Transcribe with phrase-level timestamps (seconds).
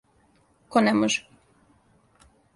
[0.75, 1.21] Ко не може?